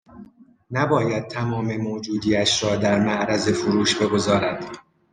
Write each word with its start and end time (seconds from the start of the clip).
نباید 0.71 1.27
تمام 1.27 1.77
موجودی 1.77 2.35
اش 2.35 2.63
را 2.63 2.75
در 2.75 2.99
معرض 2.99 3.49
فروش 3.49 3.95
بگذارد 3.95 4.77